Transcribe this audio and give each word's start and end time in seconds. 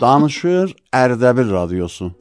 Danışır 0.00 0.74
Ərdəbil 0.92 1.50
radiosu. 1.52 2.12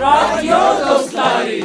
رادیو 0.00 0.64
دوستداری 0.88 1.62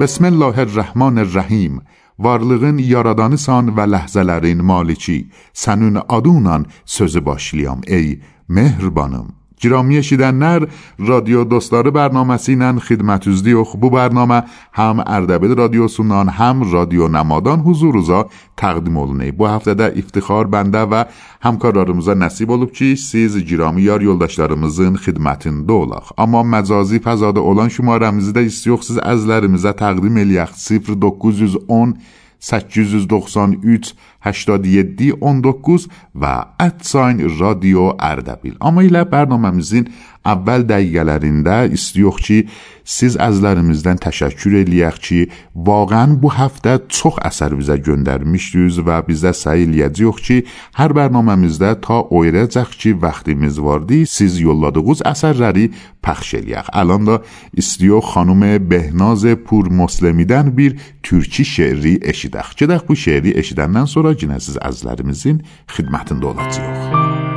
بسم 0.00 0.24
الله 0.24 0.58
الرحمن 0.58 1.18
الرحیم 1.18 1.82
varlığın 2.18 2.78
yaradanısan 2.78 3.74
və 3.76 3.86
ləhzələrin 3.94 4.62
maliki, 4.62 5.26
sənin 5.52 6.02
adunla 6.08 6.62
sözü 6.84 7.26
başlayam 7.26 7.80
ey 7.86 8.20
mehribanım. 8.48 9.43
گرامی 9.64 10.02
شیدن 10.02 10.34
نر 10.34 10.66
رادیو 10.98 11.44
دوستاره 11.44 11.90
برنامه 11.90 12.36
سینن 12.36 12.78
خدمت 12.78 13.28
از 13.28 13.42
دیو 13.42 13.64
خوب 13.64 13.92
برنامه 13.92 14.42
هم 14.72 15.04
اردبیل 15.06 15.50
رادیو 15.50 15.88
سونان 15.88 16.28
هم 16.28 16.72
رادیو 16.72 17.08
نمادان 17.08 17.60
حضور 17.60 17.94
روزا 17.94 18.28
تقدیم 18.56 18.96
اولنی. 18.96 19.30
بو 19.30 19.46
هفته 19.46 19.74
در 19.74 19.98
افتخار 19.98 20.46
بنده 20.46 20.78
و 20.78 21.04
همکارارمزا 21.42 22.14
نصیب 22.14 22.50
اولوب 22.50 22.72
چی؟ 22.72 22.96
سیز 22.96 23.36
گرامی 23.38 23.82
یار 23.82 24.02
یولداشتارمزن 24.02 24.96
خدمتن 24.96 25.62
دولاخ 25.64 26.12
اما 26.18 26.42
مزازی 26.42 27.00
فزاده 27.04 27.40
اولان 27.40 27.68
شما 27.68 27.96
رمزی 27.96 28.32
در 28.32 28.44
استیوخ 28.44 28.82
سیز 28.82 28.98
از 28.98 29.26
لرمزا 29.26 29.72
تقدیم 29.72 30.16
الیخ 30.16 30.54
سیفر 30.54 30.92
دوکوزیز 30.92 31.56
اون 31.66 31.94
893 32.44 33.94
87 34.24 35.12
19 35.20 35.88
və 36.20 36.34
ədsayn 36.60 37.22
radio 37.38 37.92
Ardabil. 37.98 38.58
Amma 38.60 38.84
ilə 38.84 39.06
proqramımızın 39.08 39.88
əvvəl 40.24 40.64
dəqiqələrində 40.68 41.58
istiyox 41.76 42.22
ki, 42.24 42.38
siz 42.84 43.16
əzlərimizdən 43.20 43.98
təşəkkür 44.04 44.58
eləyək 44.60 44.98
ki, 45.06 45.20
vaqəən 45.66 46.18
bu 46.20 46.30
həftə 46.36 46.76
çox 46.92 47.18
əsər 47.24 47.56
bizə 47.58 47.78
göndərmişdiniz 47.84 48.80
və 48.84 49.00
bizə 49.08 49.32
səy 49.36 49.64
eləyəcəyik 49.66 50.22
ki, 50.26 50.38
hər 50.78 50.94
bərnaməmizdə 50.98 51.74
ta 51.84 52.02
oyacaq 52.04 52.76
ki, 52.80 52.94
vaxtımız 53.04 53.60
vardı, 53.64 54.02
siz 54.08 54.40
yolladığınız 54.42 55.04
əsərləri 55.12 55.70
pəxş 56.04 56.34
eləyək. 56.40 56.72
Alan 56.72 57.08
da 57.08 57.20
istiyox 57.52 58.12
xanım 58.14 58.44
Behnaz 58.70 59.24
Pur 59.46 59.70
Musliمیdən 59.72 60.52
bir 60.56 60.76
türkü 61.02 61.44
şeiri 61.44 61.94
eşidək. 62.12 62.52
Gedək 62.60 62.88
bu 62.88 62.96
şeiri 62.96 63.36
eşidəndən 63.40 63.88
sonra 63.88 64.12
yenə 64.12 64.40
siz 64.40 64.60
əzlərimizin 64.60 65.40
xidmətində 65.76 66.34
olacağıq. 66.34 67.33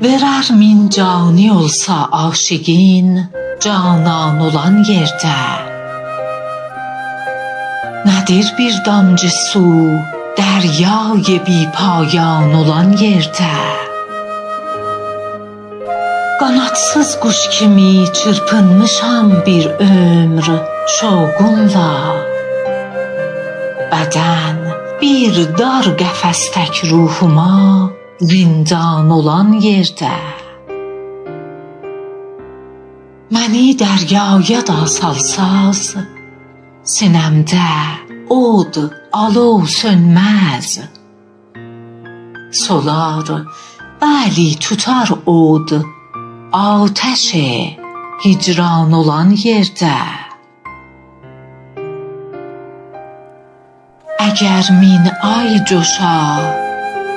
Verər 0.00 0.46
min 0.56 0.88
cani 0.88 1.50
olsa 1.52 1.96
aşiqin, 2.24 3.08
canan 3.60 4.38
olan 4.46 4.78
yerdə. 4.88 5.40
Nədir 8.06 8.48
bir 8.58 8.78
damcı 8.86 9.28
su, 9.28 9.66
dəryayı 10.40 11.36
bipayan 11.44 12.48
olan 12.62 12.96
yerdə. 13.02 13.52
Qanatsız 16.40 17.10
quş 17.22 17.40
kimi 17.58 17.92
çırpınmışam 18.16 19.28
bir 19.46 19.64
ömr 19.90 20.46
şoqunla. 20.96 21.92
Bədən 23.92 24.58
bir 25.00 25.34
dar 25.60 25.86
qəfəstək 26.00 26.86
ruhuma 26.90 27.50
zindan 28.20 29.10
olan 29.10 29.54
yerdə. 29.64 30.12
Məni 33.32 33.72
dəryaya 33.80 34.60
da 34.68 34.80
salsaz 34.96 35.94
Sinəmdə 36.90 37.68
od, 38.34 38.76
alov 39.14 39.66
sönməz. 39.70 40.70
Solar, 42.62 43.28
bəli 44.00 44.48
tutar 44.64 45.12
od 45.24 45.76
Atəşi 46.50 47.76
hicran 48.24 48.96
olan 49.00 49.36
yerdə. 49.44 49.98
Əgər 54.26 54.74
min 54.80 55.06
ay 55.22 55.60
coşar 55.68 56.69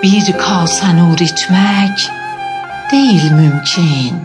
bir 0.04 0.38
kase 0.38 0.90
nur 0.98 1.20
içmək 1.28 2.02
deyil 2.92 3.30
mümkün. 3.40 4.18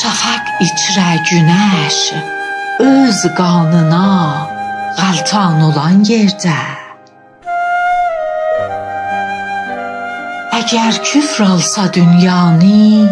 Şəfəq 0.00 0.46
içrə 0.66 1.10
günəş 1.28 1.98
öz 2.84 3.20
qanına 3.38 4.08
qəltan 5.00 5.60
olan 5.68 6.00
yerdə. 6.08 6.60
Əgər 10.60 11.00
küfr 11.08 11.44
alsa 11.50 11.90
dünyanı 11.96 13.10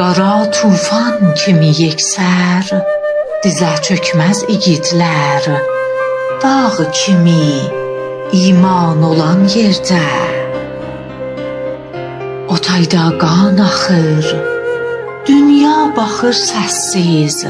qara 0.00 0.34
tufan 0.56 1.36
kimi 1.40 1.70
yeksər 1.84 2.72
dizə 3.44 3.70
çökməz 3.86 4.42
igidlər 4.56 5.46
dağ 6.42 6.90
kimi 6.98 7.46
iman 8.32 9.02
olan 9.02 9.40
yerdə 9.50 10.02
Otayda 12.54 13.06
qan 13.18 13.58
axır 13.58 14.26
Dünya 15.26 15.90
baxır 15.96 16.36
səssiz 16.38 17.40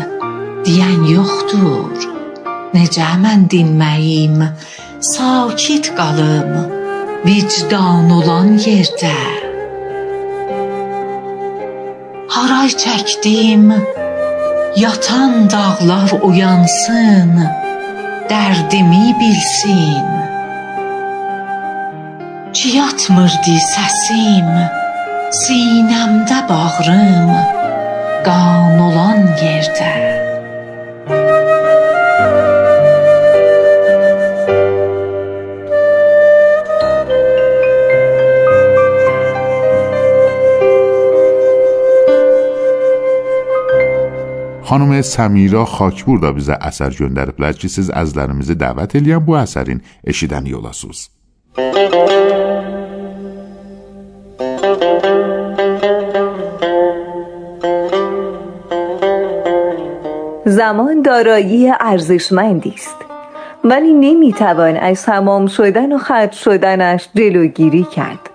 Deyən 0.65 1.03
yoxdur. 1.09 2.07
Necə 2.73 3.11
mən 3.21 3.45
dinməyim 3.53 4.41
Sakit 5.05 5.93
qalım 5.99 6.73
Vicdan 7.27 8.09
olan 8.17 8.57
yerdə. 8.65 9.17
Haray 12.33 12.73
çəkdim 12.85 13.69
Yatan 14.81 15.45
dağlar 15.53 16.17
oyansın 16.23 17.37
Dərdimi 18.33 19.07
bilsin 19.21 20.21
Ki 22.61 22.75
yatmırdı 22.77 23.55
səsim 23.65 24.49
Sinəmdə 25.33 26.41
bağrım 26.49 27.31
Qan 28.27 28.81
olan 28.85 29.23
yerdə 29.41 29.93
Xanım 44.69 44.93
Səmira 45.13 45.65
Xakpur 45.65 46.21
da 46.21 46.35
bizə 46.37 46.61
əsər 46.69 46.93
göndəriblər 47.01 47.57
ki, 47.57 47.73
siz 47.73 47.89
əzlərimizi 48.03 48.59
dəvət 48.61 48.99
eləyən 49.01 49.25
bu 49.25 49.41
əsərin 49.41 49.81
eşidəni 50.13 50.53
olasınız. 50.61 51.01
زمان 60.61 61.03
دارایی 61.03 61.73
ارزشمندی 61.81 62.75
است. 62.77 62.97
ولی 63.65 63.93
نمی‌توان 63.93 64.77
از 64.77 65.03
تمام 65.03 65.47
شدن 65.47 65.93
و 65.93 65.99
ختم 65.99 66.31
شدنش 66.31 67.09
جلوگیری 67.15 67.83
کرد. 67.83 68.31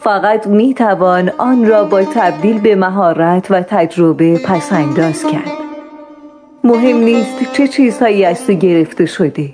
فقط 0.00 0.46
می‌توان 0.46 1.32
آن 1.38 1.66
را 1.66 1.84
با 1.84 2.02
تبدیل 2.02 2.60
به 2.60 2.76
مهارت 2.76 3.50
و 3.50 3.60
تجربه 3.62 4.38
پسنداز 4.38 5.24
کرد. 5.26 5.52
مهم 6.64 6.96
نیست 6.96 7.52
چه 7.52 7.68
چیزهایی 7.68 8.24
از 8.24 8.46
تو 8.46 8.52
گرفته 8.52 9.06
شده. 9.06 9.48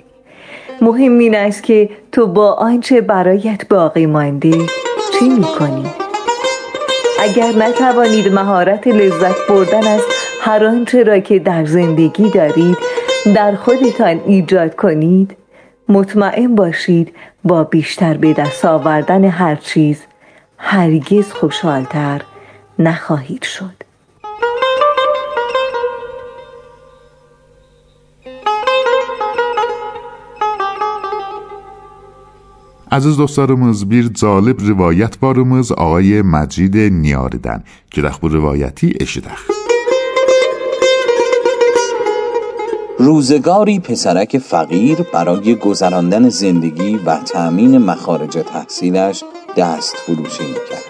مهم 0.81 1.19
این 1.19 1.35
است 1.35 1.63
که 1.63 1.89
تو 2.11 2.27
با 2.27 2.53
آنچه 2.53 3.01
برایت 3.01 3.67
باقی 3.67 4.05
مانده 4.05 4.57
چی 5.19 5.29
می‌کنی؟ 5.29 5.85
اگر 7.19 7.51
نتوانید 7.57 8.33
مهارت 8.33 8.87
لذت 8.87 9.47
بردن 9.49 9.87
از 9.87 10.01
هر 10.45 10.65
آنچه 10.65 11.03
را 11.03 11.19
که 11.19 11.39
در 11.39 11.65
زندگی 11.65 12.29
دارید 12.29 12.77
در 13.35 13.55
خودتان 13.55 14.21
ایجاد 14.25 14.75
کنید 14.75 15.37
مطمئن 15.89 16.55
باشید 16.55 17.15
با 17.43 17.63
بیشتر 17.63 18.17
به 18.17 18.33
دست 18.33 18.65
آوردن 18.65 19.25
هر 19.25 19.55
چیز 19.55 20.01
هرگز 20.57 21.31
خوشحالتر 21.31 22.21
نخواهید 22.79 23.43
شد 23.43 23.73
Aziz 32.91 33.17
dostlarımız 33.19 33.89
bir 33.91 34.13
calib 34.13 34.59
rivayət 34.59 35.21
barımız 35.21 35.71
ağay 35.77 36.21
Məcid 36.23 36.77
Niyaridən. 37.01 37.67
Girək 37.91 38.21
bu 38.21 38.31
rivayəti 38.37 38.93
eşidək. 39.03 39.64
روزگاری 42.97 43.79
پسرک 43.79 44.37
فقیر 44.37 45.01
برای 45.13 45.55
گذراندن 45.55 46.29
زندگی 46.29 46.99
و 47.05 47.17
تأمین 47.17 47.77
مخارج 47.77 48.33
تحصیلش 48.33 49.23
دست 49.57 49.95
فروشی 49.95 50.43
می‌کرد. 50.43 50.83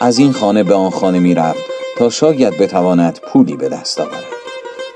از 0.00 0.18
این 0.18 0.32
خانه 0.32 0.62
به 0.62 0.74
آن 0.74 0.90
خانه 0.90 1.18
می‌رفت 1.18 1.60
تا 1.98 2.10
شاید 2.10 2.58
بتواند 2.58 3.20
پولی 3.32 3.56
به 3.56 3.68
دست 3.68 4.00
آورد. 4.00 4.24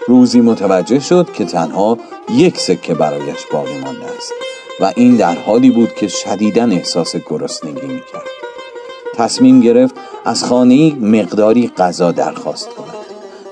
روزی 0.08 0.40
متوجه 0.40 1.00
شد 1.00 1.32
که 1.32 1.44
تنها 1.44 1.98
یک 2.30 2.58
سکه 2.58 2.94
برایش 2.94 3.46
باقی 3.52 3.74
مانده 3.74 4.06
است 4.16 4.32
و 4.80 4.92
این 4.96 5.16
در 5.16 5.34
حالی 5.34 5.70
بود 5.70 5.94
که 5.94 6.08
شدیدا 6.08 6.64
احساس 6.64 7.16
گرسنگی 7.16 7.86
می‌کرد. 7.86 8.22
تصمیم 9.14 9.60
گرفت 9.60 9.94
از 10.24 10.44
خانه 10.44 10.94
مقداری 10.94 11.72
غذا 11.78 12.12
درخواست 12.12 12.68
کند. 12.68 12.94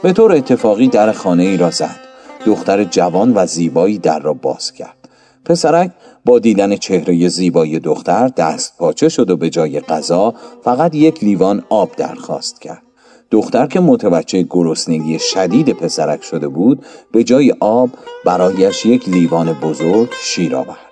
به 0.03 0.13
طور 0.13 0.33
اتفاقی 0.33 0.89
در 0.89 1.13
خانه 1.13 1.43
ای 1.43 1.57
را 1.57 1.71
زد. 1.71 2.10
دختر 2.47 2.85
جوان 2.85 3.33
و 3.35 3.47
زیبایی 3.47 3.99
در 3.99 4.19
را 4.19 4.35
باز 4.35 4.73
کرد. 4.73 5.09
پسرک 5.45 5.91
با 6.25 6.39
دیدن 6.39 6.77
چهره 6.77 7.29
زیبای 7.29 7.79
دختر 7.79 8.29
دست 8.29 8.77
پاچه 8.79 9.09
شد 9.09 9.31
و 9.31 9.37
به 9.37 9.51
جای 9.51 9.81
غذا 9.81 10.35
فقط 10.65 10.95
یک 10.95 11.25
لیوان 11.25 11.65
آب 11.69 11.97
درخواست 11.97 12.61
کرد. 12.61 12.83
دختر 13.31 13.67
که 13.67 13.81
متوجه 13.81 14.47
گرسنگی 14.51 15.19
شدید 15.19 15.73
پسرک 15.73 16.23
شده 16.23 16.49
بود 16.49 16.87
به 17.13 17.25
جای 17.25 17.55
آب 17.61 17.91
برایش 18.25 18.87
یک 18.87 19.09
لیوان 19.09 19.53
بزرگ 19.53 20.09
شیر 20.23 20.57
آورد. 20.57 20.91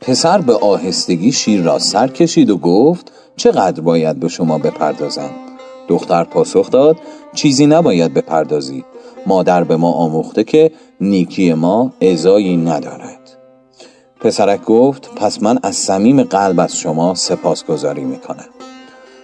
پسر 0.00 0.40
به 0.40 0.54
آهستگی 0.54 1.32
شیر 1.32 1.62
را 1.62 1.78
سر 1.78 2.08
کشید 2.08 2.50
و 2.50 2.56
گفت 2.56 3.12
چقدر 3.36 3.80
باید 3.80 4.20
به 4.20 4.28
شما 4.28 4.58
بپردازم؟ 4.58 5.30
دختر 5.88 6.24
پاسخ 6.24 6.70
داد 6.70 6.96
چیزی 7.34 7.66
نباید 7.66 8.14
بپردازی. 8.14 8.84
مادر 9.26 9.64
به 9.64 9.76
ما 9.76 9.92
آموخته 9.92 10.44
که 10.44 10.72
نیکی 11.00 11.54
ما 11.54 11.92
ازایی 12.02 12.56
ندارد. 12.56 13.38
پسرک 14.20 14.64
گفت 14.64 15.14
پس 15.16 15.42
من 15.42 15.58
از 15.62 15.76
صمیم 15.76 16.22
قلب 16.22 16.60
از 16.60 16.76
شما 16.76 17.14
سپاسگزاری 17.14 18.04
می‌کنم. 18.04 18.48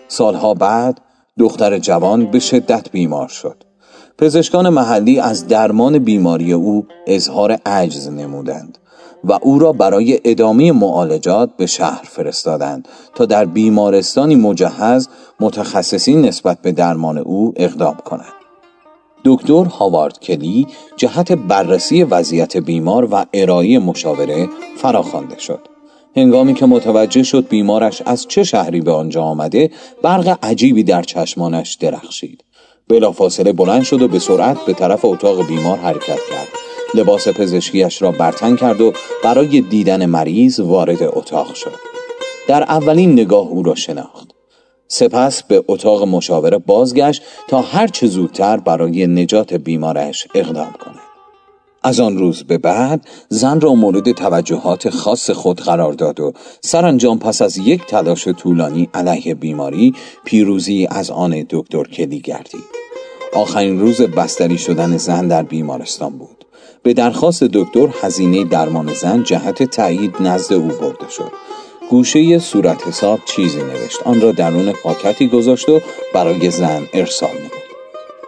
سالها 0.09 0.55
بعد 0.55 1.01
دختر 1.39 1.79
جوان 1.79 2.27
به 2.27 2.39
شدت 2.39 2.91
بیمار 2.91 3.29
شد. 3.29 3.65
پزشکان 4.19 4.69
محلی 4.69 5.21
از 5.21 5.49
درمان 5.49 5.99
بیماری 5.99 6.53
او 6.53 6.87
اظهار 7.07 7.53
عجز 7.53 8.09
نمودند 8.09 8.79
و 9.25 9.39
او 9.43 9.59
را 9.59 9.73
برای 9.73 10.21
ادامه 10.25 10.73
معالجات 10.73 11.51
به 11.57 11.67
شهر 11.67 12.05
فرستادند 12.05 12.89
تا 13.15 13.27
در 13.27 13.45
بیمارستانی 13.45 14.37
مجهز 14.37 15.09
متخصصین 15.41 16.23
نسبت 16.23 16.63
به 16.63 16.73
درمان 16.73 17.19
او 17.19 17.53
اقدام 17.57 17.97
کنند. 18.05 18.38
دکتر 19.25 19.65
هاوارد 19.65 20.21
کلی 20.21 20.67
جهت 20.97 21.33
بررسی 21.33 22.03
وضعیت 22.03 22.57
بیمار 22.57 23.09
و 23.11 23.25
ارائه 23.33 23.79
مشاوره 23.79 24.49
فراخوانده 24.77 25.39
شد. 25.39 25.61
هنگامی 26.17 26.55
که 26.55 26.67
متوجه 26.67 27.23
شد 27.23 27.49
بیمارش 27.49 28.03
از 28.07 28.27
چه 28.29 28.45
شهری 28.45 28.81
به 28.81 28.93
آنجا 28.93 29.23
آمده 29.23 29.71
برق 30.03 30.39
عجیبی 30.43 30.83
در 30.83 31.03
چشمانش 31.03 31.75
درخشید. 31.75 32.45
بلافاصله 32.89 33.53
بلند 33.53 33.83
شد 33.83 34.03
و 34.03 34.09
به 34.09 34.19
سرعت 34.19 34.59
به 34.67 34.73
طرف 34.73 35.05
اتاق 35.05 35.47
بیمار 35.47 35.79
حرکت 35.79 36.21
کرد. 36.31 36.49
لباس 36.95 37.29
پزشکیش 37.29 38.03
را 38.03 38.13
برتن 38.13 38.57
کرد 38.57 38.81
و 38.81 38.93
برای 39.25 39.61
دیدن 39.61 40.07
مریض 40.07 40.61
وارد 40.61 41.03
اتاق 41.03 41.55
شد. 41.55 41.75
در 42.49 42.63
اولین 42.63 43.13
نگاه 43.13 43.49
او 43.49 43.63
را 43.63 43.75
شناخت. 43.75 44.28
سپس 44.89 45.43
به 45.43 45.65
اتاق 45.69 46.03
مشاوره 46.03 46.59
بازگشت 46.59 47.23
تا 47.49 47.61
هر 47.61 47.87
چه 47.87 48.07
زودتر 48.07 48.57
برای 48.57 49.07
نجات 49.07 49.55
بیمارش 49.55 50.27
اقدام 50.35 50.73
کند 50.73 51.09
از 51.83 52.01
آن 52.01 52.19
روز 52.19 52.45
به 52.45 52.59
بعد 52.59 53.09
زن 53.29 53.61
را 53.61 53.75
مورد 53.75 54.13
توجهات 54.13 54.91
خاص 54.91 55.31
خود 55.31 55.61
قرار 55.61 55.93
داد 55.93 56.21
و 56.21 56.33
سرانجام 56.61 57.19
پس 57.19 57.43
از 57.43 57.59
یک 57.59 57.87
تلاش 57.87 58.29
طولانی 58.29 58.89
علیه 58.95 59.35
بیماری 59.35 59.95
پیروزی 60.25 60.89
از 60.91 61.11
آن 61.11 61.47
دکتر 61.51 61.85
کلی 61.85 62.21
گردید 62.21 62.79
آخرین 63.33 63.81
روز 63.81 64.01
بستری 64.01 64.59
شدن 64.59 64.97
زن 64.97 65.29
در 65.29 65.43
بیمارستان 65.43 66.19
بود. 66.19 66.45
به 66.83 66.95
درخواست 66.95 67.45
دکتر 67.45 67.89
هزینه 68.03 68.45
درمان 68.45 68.95
زن 68.95 69.23
جهت 69.23 69.63
تایید 69.63 70.15
نزد 70.21 70.53
او 70.53 70.69
برده 70.69 71.09
شد. 71.11 71.33
گوشه 71.91 72.39
صورت 72.39 72.87
حساب 72.87 73.21
چیزی 73.25 73.59
نوشت. 73.59 73.99
آن 74.05 74.21
را 74.21 74.33
درون 74.33 74.73
پاکتی 74.73 75.29
گذاشت 75.29 75.69
و 75.69 75.81
برای 76.15 76.51
زن 76.51 76.89
ارسال 76.95 77.31
نمود. 77.31 77.53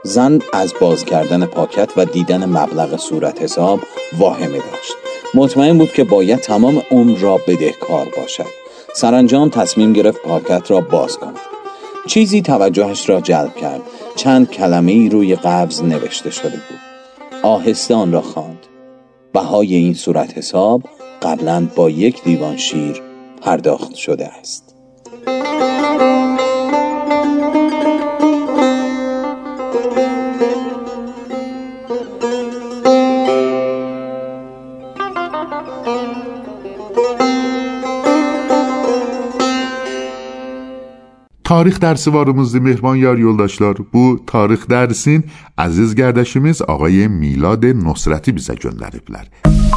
زن 0.03 0.39
از 0.53 0.75
باز 0.81 1.05
کردن 1.05 1.47
پاکت 1.47 1.93
و 1.97 2.05
دیدن 2.05 2.45
مبلغ 2.45 2.97
صورت 2.97 3.43
حساب 3.43 3.81
واهمه 4.19 4.59
داشت. 4.59 4.95
مطمئن 5.35 5.79
بود 5.79 5.93
که 5.93 6.05
باید 6.05 6.41
تمام 6.41 6.83
عمر 6.91 7.19
را 7.19 7.41
بدهکار 7.47 8.09
باشد. 8.17 8.47
سرانجام 8.95 9.49
تصمیم 9.49 9.93
گرفت 9.93 10.23
پاکت 10.23 10.71
را 10.71 10.81
باز 10.81 11.17
کند. 11.17 11.39
چیزی 12.07 12.43
توجهش 12.43 13.09
را 13.09 13.21
جلب 13.21 13.57
کرد. 13.57 13.83
چند 14.17 14.51
کلمه 14.51 14.93
ای 14.93 15.09
روی 15.09 15.35
قبض 15.35 15.83
نوشته 15.83 16.31
شده 16.31 16.51
بود. 16.51 16.81
آهسته 17.43 17.95
آن 17.95 18.13
را 18.13 18.21
خواند. 18.21 18.67
بهای 19.33 19.75
این 19.75 19.95
صورت 19.95 20.39
حساب 20.39 20.83
قبلا 21.23 21.69
با 21.77 21.91
یک 21.91 22.25
دیوان 22.25 22.57
شیر 22.57 23.10
پرداخت 23.43 23.95
شده 23.95 24.29
است. 24.29 24.77
تاریخ 41.45 41.81
درس 41.81 42.09
وارموز 42.09 42.57
مهربان 42.57 42.99
یار 42.99 43.19
یولداشلار. 43.19 43.75
بو 43.75 44.19
تاریخ 44.27 44.67
درسین 44.67 45.25
عزیز 45.59 45.95
گردشمیز 45.95 46.63
آقای 46.63 47.09
میلاد 47.09 47.67
نصرتی 47.67 48.33
بیزه 48.33 48.55
گندریبلر 48.55 49.25
موسیقی 49.45 49.70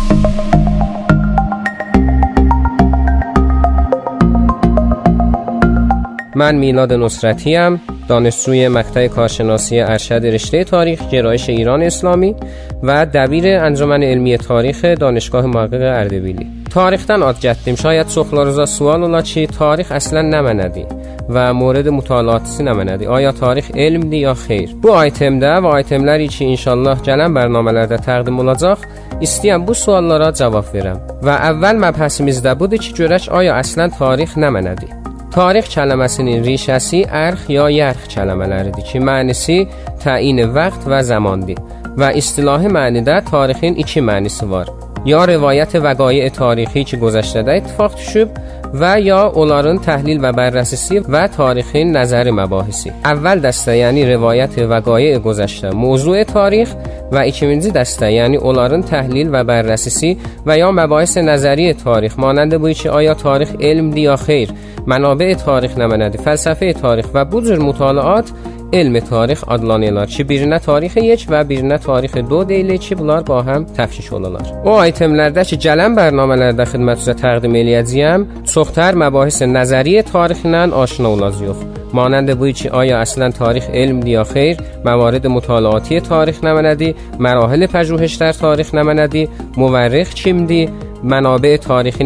من 6.36 6.56
میلاد 6.56 6.94
نصرتی 6.94 7.56
هم 7.56 7.80
دانشجوی 8.08 8.68
مقطع 8.68 9.08
کارشناسی 9.08 9.80
ارشد 9.80 10.26
رشته 10.26 10.64
تاریخ 10.64 11.10
گرایش 11.10 11.50
ایران 11.50 11.84
اسلامی 11.84 12.36
و 12.84 13.06
دبیر 13.06 13.58
انجمن 13.58 14.04
علمی 14.04 14.38
تاریخ 14.38 14.86
دانشگاه 14.86 15.46
محقق 15.46 15.82
اردبیلی. 15.82 16.48
تاریختن 16.72 17.24
آد 17.24 17.40
جدیم 17.40 17.76
شاید 17.76 18.08
سخلا 18.08 18.44
رزا 18.44 18.66
سوال 18.66 19.04
اولا 19.04 19.22
چی؟ 19.22 19.48
تاریخ 19.48 19.92
اصلا 19.92 20.22
نمندی 20.22 20.86
و 21.30 21.54
مورد 21.54 21.88
مطالعاتی 21.88 22.64
نمندی 22.64 23.06
آیا 23.06 23.32
تاریخ 23.32 23.72
علم 23.76 24.10
دی 24.10 24.18
یا 24.18 24.34
خیر؟ 24.34 24.70
بو 24.82 24.92
آیتم 24.92 25.40
ده 25.40 25.56
و 25.56 25.66
آیتم 25.66 26.04
لری 26.04 26.28
چی؟ 26.28 26.46
انشالله 26.46 26.98
جلن 27.04 27.34
برنامه 27.34 27.72
لرده 27.72 27.98
تقدیم 27.98 28.34
ملاجاخ 28.34 28.78
استیم 29.22 29.66
بو 29.66 29.74
سوال 29.74 30.32
جواب 30.32 30.66
برم. 30.74 31.02
و 31.24 31.30
اول 31.30 31.76
مبحث 31.86 32.22
مزده 32.22 32.54
بوده 32.54 32.78
چی 32.78 32.94
جورش؟ 32.94 33.30
آیا 33.30 33.56
اصلا 33.56 33.88
تاریخ 33.88 34.38
نمندی 34.38 35.03
تاریخ 35.34 35.70
کلمه‌سین 35.70 36.44
ریشه‌سی 36.44 37.06
ارخ 37.10 37.50
یا 37.50 37.70
یرخ 37.70 38.08
کلمه‌لری 38.08 38.72
دی 38.72 38.82
که 38.82 39.00
معنیسی 39.00 39.68
تعیین 40.04 40.46
وقت 40.46 40.80
و 40.88 41.04
زماندی 41.04 41.56
و 41.98 42.04
اصطلاح 42.04 42.68
معنی 42.68 43.02
ده 43.02 43.22
تاریخین 43.22 43.74
2 43.74 44.02
معنیسی 44.02 44.46
وار 44.46 44.70
یا 45.06 45.26
روایت 45.26 45.76
وقایع 45.76 46.30
تاریخی 46.30 46.84
که 46.84 46.98
گذشته 46.98 47.42
ده؟ 47.42 47.52
اتفاق 47.52 47.94
تشوب 47.94 48.30
و 48.74 49.02
یا 49.02 49.28
اولارن 49.28 49.78
تحلیل 49.78 50.20
و 50.22 50.32
بررسی 50.32 51.00
و 51.00 51.28
تاریخی 51.28 51.84
نظر 51.84 52.32
مباحثی. 52.32 52.92
اول 53.06 53.40
دسته 53.40 53.78
یعنی 53.78 54.14
روایت 54.14 54.58
و 54.58 54.62
وقایع 54.62 55.18
گذشته. 55.18 55.70
موضوع 55.70 56.24
تاریخ 56.24 56.76
و 57.12 57.18
ایکمینزی 57.18 57.72
دسته 57.72 58.12
یعنی 58.12 58.38
اولارن 58.38 58.82
تحلیل 58.82 59.30
و 59.32 59.44
بررسی 59.44 60.18
و 60.46 60.58
یا 60.58 60.72
مباحث 60.72 61.18
نظری 61.18 61.74
تاریخ. 61.74 62.20
مانند 62.20 62.60
بوی 62.60 62.74
چه 62.74 62.90
آیا 62.90 63.14
تاریخ 63.14 63.56
علم 63.60 63.90
دی 63.90 64.02
یا 64.02 64.16
خیر؟ 64.16 64.50
منابع 64.88 65.34
تاریخ 65.34 65.78
نمند 65.78 66.18
فلسفه 66.18 66.74
تاریخ 66.74 67.06
و 67.14 67.26
بزرگ 67.26 67.62
مطالعات 67.62 68.32
elm 68.80 68.98
tarix 69.10 69.44
adlanırlar 69.56 70.08
ki, 70.16 70.26
birinə 70.32 70.60
tarix 70.68 70.98
1 71.02 71.28
və 71.34 71.44
birinə 71.52 71.78
tarix 71.88 72.18
2 72.18 72.42
deyilir 72.50 72.82
ki, 72.86 72.98
bunlar 73.00 73.28
ba 73.28 73.44
həm 73.50 73.68
təfkik 73.78 74.10
olarlar. 74.18 74.50
O 74.66 74.80
itemlərdə 74.92 75.46
ki, 75.50 75.62
gələn 75.68 75.98
bərnamələrdə 76.00 76.70
xidmətinizə 76.74 77.18
təqdim 77.22 77.62
eləyəcəyəm, 77.62 78.28
çoxtər 78.54 79.00
məbahis 79.06 79.44
nəzəri 79.58 80.02
tarixlə 80.12 80.68
aşina 80.84 81.16
olacağıq. 81.16 81.64
مانند 81.94 82.40
bu 82.40 82.46
ki, 82.60 82.70
آیا 82.72 83.02
اصلا 83.02 83.32
tarix 83.32 83.66
elmdir 83.74 84.12
ya 84.12 84.24
xeyr, 84.34 84.56
موارد 84.88 85.26
مطالعاتی 85.36 85.98
tarix 86.10 86.38
nə 86.46 86.52
mənədir, 86.58 86.96
مراحل 87.26 87.64
پژوهشlər 87.74 88.34
tarix 88.44 88.70
nə 88.78 88.84
mənədir, 88.90 89.30
مورخ 89.60 90.10
kimdir, 90.22 90.70
منابع 91.12 91.56
تاریخی 91.68 92.04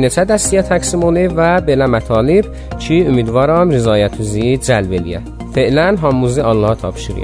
təqsim 0.71 1.03
olunub 1.07 1.33
və 1.39 1.51
belə 1.67 1.87
mətalib 1.95 2.45
ki, 2.81 2.97
ümidvaram 3.09 3.71
rızayətinizi 3.75 4.59
cəlb 4.67 4.91
eləyə. 4.99 5.36
فعلا 5.57 5.95
هاموزی 5.95 6.41
الله 6.41 6.75
تابشیریم 6.75 7.23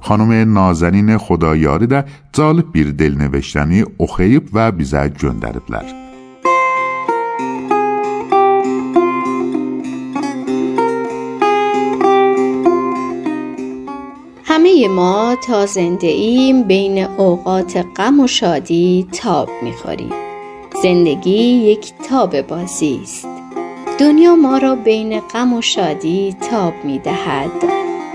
خانم 0.00 0.52
نازنین 0.52 1.18
خدایاری 1.18 1.86
در 1.86 2.04
جالب 2.32 2.72
بیر 2.72 2.90
دل 2.90 3.14
نوشتنی 3.14 3.84
اخیب 4.00 4.48
و 4.52 4.72
بیزه 4.72 5.08
جندرد 5.08 5.62
همه 14.60 14.88
ما 14.88 15.36
تا 15.46 15.66
زنده 15.66 16.06
ایم 16.06 16.62
بین 16.62 17.04
اوقات 17.04 17.86
غم 17.96 18.20
و 18.20 18.26
شادی 18.26 19.06
تاب 19.12 19.48
می‌خوریم. 19.62 20.12
زندگی 20.82 21.40
یک 21.40 21.92
تاب 22.08 22.40
بازی 22.40 23.00
است. 23.02 23.28
دنیا 23.98 24.36
ما 24.36 24.58
را 24.58 24.74
بین 24.74 25.20
غم 25.20 25.52
و 25.52 25.62
شادی 25.62 26.36
تاب 26.50 26.72
می‌دهد. 26.84 27.50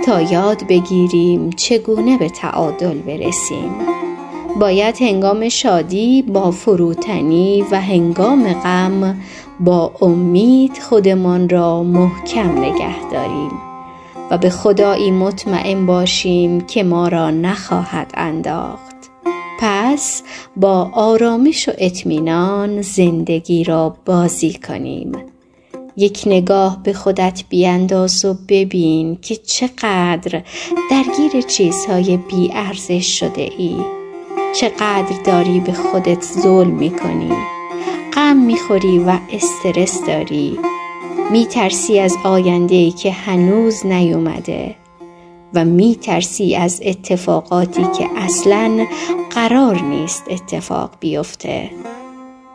تا 0.05 0.21
یاد 0.21 0.67
بگیریم 0.67 1.49
چگونه 1.49 2.17
به 2.17 2.29
تعادل 2.29 2.97
برسیم. 2.97 3.75
باید 4.59 5.01
هنگام 5.01 5.49
شادی 5.49 6.21
با 6.21 6.51
فروتنی 6.51 7.65
و 7.71 7.81
هنگام 7.81 8.53
غم 8.53 9.19
با 9.59 9.91
امید 10.01 10.77
خودمان 10.77 11.49
را 11.49 11.83
محکم 11.83 12.59
نگه 12.59 13.09
داریم. 13.11 13.74
و 14.31 14.37
به 14.37 14.49
خدایی 14.49 15.11
مطمئن 15.11 15.85
باشیم 15.85 16.61
که 16.61 16.83
ما 16.83 17.07
را 17.07 17.31
نخواهد 17.31 18.11
انداخت. 18.13 18.95
پس 19.59 20.23
با 20.55 20.91
آرامش 20.93 21.69
و 21.69 21.71
اطمینان 21.77 22.81
زندگی 22.81 23.63
را 23.63 23.95
بازی 24.05 24.53
کنیم. 24.53 25.11
یک 25.97 26.23
نگاه 26.25 26.83
به 26.83 26.93
خودت 26.93 27.43
بیانداز 27.49 28.25
و 28.25 28.35
ببین 28.49 29.17
که 29.21 29.35
چقدر 29.35 30.43
درگیر 30.91 31.41
چیزهای 31.47 32.17
بی 32.17 32.51
ارزش 32.53 33.19
شده 33.19 33.49
ای. 33.57 33.75
چقدر 34.55 35.21
داری 35.25 35.59
به 35.59 35.73
خودت 35.73 36.23
ظلم 36.23 36.71
می 36.71 36.89
کنی 36.89 37.33
غم 38.13 38.37
می‌خوری 38.37 38.99
و 38.99 39.17
استرس 39.31 40.05
داری. 40.07 40.59
می 41.31 41.45
ترسی 41.45 41.99
از 41.99 42.17
آینده 42.23 42.91
که 42.91 43.11
هنوز 43.11 43.85
نیومده 43.85 44.75
و 45.53 45.65
می 45.65 45.95
ترسی 45.95 46.55
از 46.55 46.81
اتفاقاتی 46.85 47.81
که 47.97 48.09
اصلا 48.15 48.85
قرار 49.29 49.81
نیست 49.81 50.23
اتفاق 50.29 50.91
بیفته 50.99 51.69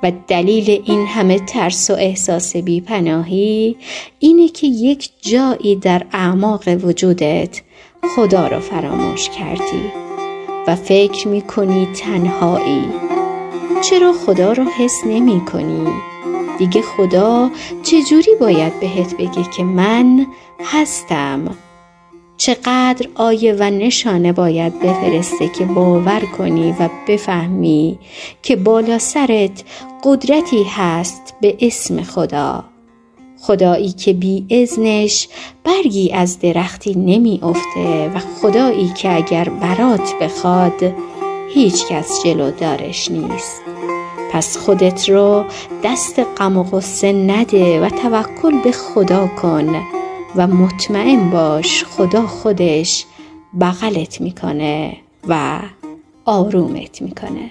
و 0.03 0.13
دلیل 0.29 0.83
این 0.85 1.07
همه 1.07 1.39
ترس 1.39 1.91
و 1.91 1.95
احساس 1.95 2.57
بیپناهی 2.57 3.77
اینه 4.19 4.49
که 4.49 4.67
یک 4.67 5.11
جایی 5.21 5.77
در 5.77 6.07
اعماق 6.13 6.69
وجودت 6.69 7.63
خدا 8.17 8.47
را 8.47 8.61
فراموش 8.61 9.31
کردی 9.31 9.93
و 10.67 10.77
فکر 10.77 11.29
می 11.29 11.43
کنی 11.43 11.89
تنهایی 11.97 12.85
چرا 13.91 14.13
خدا 14.13 14.53
را 14.53 14.65
حس 14.79 15.01
نمی 15.07 15.45
کنی؟ 15.53 16.10
دیگه 16.61 16.83
خدا 16.83 17.51
چجوری 17.83 18.35
باید 18.41 18.81
بهت 18.81 19.15
بگه 19.15 19.51
که 19.57 19.65
من 19.65 20.27
هستم؟ 20.65 21.57
چقدر 22.37 23.09
آیه 23.15 23.53
و 23.53 23.63
نشانه 23.63 24.33
باید 24.33 24.81
بفرسته 24.81 25.49
که 25.49 25.65
باور 25.65 26.21
کنی 26.21 26.75
و 26.81 26.89
بفهمی 27.09 27.99
که 28.43 28.57
بالا 28.57 28.99
سرت 28.99 29.65
قدرتی 30.05 30.65
هست 30.65 31.35
به 31.41 31.57
اسم 31.61 32.03
خدا. 32.03 32.65
خدایی 33.41 33.93
که 33.93 34.13
بی 34.13 34.63
ازنش 34.63 35.29
برگی 35.65 36.13
از 36.13 36.39
درختی 36.41 36.95
نمی 36.95 37.41
افته 37.43 38.11
و 38.15 38.19
خدایی 38.19 38.89
که 38.89 39.17
اگر 39.17 39.49
برات 39.49 40.15
بخواد 40.21 40.95
هیچ 41.55 41.87
کس 41.87 42.23
جلو 42.25 42.51
دارش 42.51 43.11
نیست. 43.11 43.60
پس 44.33 44.57
خودت 44.57 45.09
رو 45.09 45.45
دست 45.85 46.19
غم 46.19 46.57
و 46.57 46.63
غصه 46.63 47.13
نده 47.13 47.81
و 47.81 47.89
توکل 47.89 48.63
به 48.65 48.73
خدا 48.73 49.27
کن 49.27 49.75
و 50.37 50.47
مطمئن 50.47 51.31
باش 51.31 51.85
خدا 51.85 52.27
خودش 52.27 53.07
بغلت 53.61 54.21
می‌کنه 54.21 54.97
و 55.29 55.59
آرومت 56.25 57.03
می‌کنه. 57.03 57.51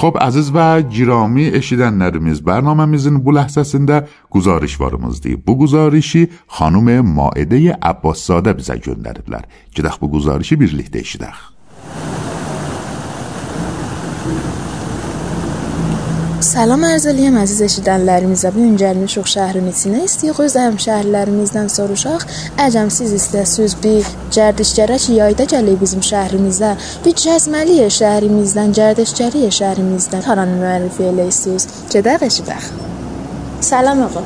خب 0.00 0.16
عزیز 0.20 0.50
و 0.54 0.82
جرامی 0.82 1.46
اشیدن 1.46 1.94
نرمیز 1.94 2.42
برنامه 2.42 2.84
میزین 2.84 3.18
بو 3.18 3.32
لحظه 3.32 3.62
سنده 3.62 4.08
گزارش 4.30 4.80
وارمز 4.80 5.20
دی 5.20 5.36
بو 5.36 5.58
گزارشی 5.58 6.28
خانوم 6.46 7.00
ماعده 7.00 7.78
عباس 7.82 8.18
ساده 8.18 8.52
بیزه 8.52 8.78
جندردلر 8.78 9.40
جدخ 9.70 9.98
بو 9.98 10.10
گزارشی 10.10 10.56
بیرلیخ 10.56 10.90
دیشیدخ 10.90 11.52
Salam 16.40 16.86
eləyəm 16.88 17.34
əziz 17.36 17.58
eşidənlərimizə. 17.66 18.48
Bu 18.54 18.62
gün 18.62 18.76
gəlmişik 18.80 19.26
şəhrin 19.28 19.66
içinə. 19.68 20.06
İstəyirik 20.08 20.38
öz 20.40 20.54
həmşəhərlərimizdən 20.56 21.66
soruşaq. 21.74 22.22
Əcəmsiz 22.64 23.12
istəsiz 23.18 23.74
bir 23.82 24.08
gərdişgərə 24.32 24.96
ki, 25.04 25.18
yayda 25.18 25.44
gəlib 25.52 25.82
bizim 25.84 26.00
şəhrimizə. 26.10 26.70
Bir 27.04 27.16
cəzməliyə 27.24 27.90
şəhrimizdən, 27.98 28.72
gərdişgəriyə 28.78 29.50
şəhrimizdən 29.58 30.24
haranı 30.30 30.56
müəllif 30.62 31.02
eləyəsiniz. 31.10 31.68
Gedək 31.92 32.24
eşidək. 32.30 32.70
Salam 33.68 34.00
ağa. 34.06 34.24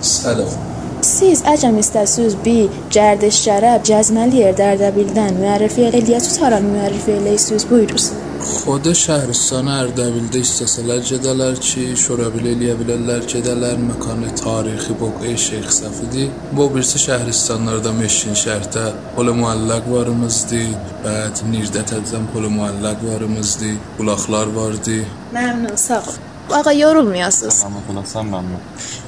Salam. 0.00 0.65
Siz 1.06 1.42
əcəm 1.46 1.76
istəsiz 1.78 2.34
bir 2.44 2.78
cərdiş 2.94 3.36
şərəb 3.44 3.84
cəzməli 3.86 4.40
yer 4.40 4.56
Dərdəbildən 4.58 5.36
müərrifə 5.38 5.84
eləyə 5.98 6.18
tutaran 6.24 6.66
müərrifə 6.72 7.14
eləyirsiz 7.20 7.66
buyuruz. 7.70 8.08
Xoda 8.46 8.92
şəhristanı 9.00 9.72
Ərdəbildə 9.84 10.42
istəsələr 10.42 11.04
gedələr 11.10 11.60
ki, 11.68 11.86
şorəbil 12.02 12.50
eləyə 12.54 12.74
bilərlər 12.80 13.24
gedələr 13.32 13.78
məkanı 13.84 14.34
tarixi 14.42 14.98
boq 15.00 15.22
Şeyx 15.46 15.80
Səfidir. 15.80 16.28
Bu 16.58 16.68
birisi 16.74 17.02
şəhristanlarda 17.06 17.94
Meşin 18.02 18.38
şəhərdə 18.42 18.86
pol 19.16 19.30
müəllaq 19.42 19.90
varımızdı, 19.94 20.62
bəd 21.06 21.44
Nirdət 21.54 21.94
ədzəm 22.00 22.30
pol 22.34 22.50
müəllaq 22.58 23.02
varımızdı, 23.10 23.76
bulaqlar 23.98 24.56
vardı. 24.58 25.04
Məmnun, 25.34 25.76
sağ 25.88 26.02
ol. 26.02 26.25
Ağa 26.52 26.72
yorulmayasınız. 26.72 27.62
Tamam, 27.62 27.82
məmnun. 28.32 28.60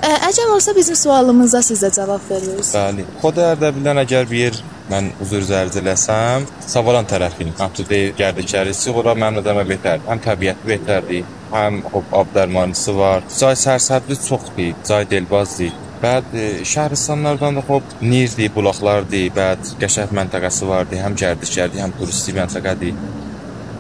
Əcəm 0.03 0.51
olsa 0.55 0.77
bizim 0.77 0.97
sualımıza 0.97 1.63
siz 1.63 1.83
də 1.83 1.91
cavab 1.95 2.21
verirsiniz. 2.31 2.75
Bəli. 2.75 3.05
Xod 3.23 3.41
Ərdəbildən 3.45 4.03
əgər 4.05 4.29
bir 4.31 4.39
yer 4.39 4.61
mən 4.91 5.11
uzur 5.23 5.43
zərciləsəm, 5.47 6.47
Savalan 6.67 7.07
tərəfin, 7.07 7.53
Abdüdey 7.61 8.13
gərdikərisi 8.19 8.95
ora 8.95 9.15
mənim 9.15 9.41
nəzərimə 9.41 9.67
betərdir. 9.69 10.09
Həm 10.11 10.23
təbiəti 10.27 10.71
betərdir, 10.73 11.29
həm 11.53 11.83
hop 11.93 12.17
abdərmanisi 12.23 12.95
var. 12.97 13.23
Cay 13.39 13.59
sərsəbli 13.65 14.19
çoxdur, 14.27 14.75
cay 14.89 15.07
delbazdır. 15.11 15.77
Bəd 16.03 16.35
şəhristanlardan 16.73 17.59
da 17.59 17.63
xop 17.67 17.97
nirdir, 18.03 18.53
bulaqlardır, 18.55 19.31
bəd 19.39 19.73
qəşəng 19.83 20.13
məntəqəsi 20.21 20.69
vardır, 20.69 21.03
həm 21.05 21.17
gərdikərdir, 21.23 21.83
həm 21.85 21.97
turisti 21.99 22.37
məntəqədir. 22.37 22.95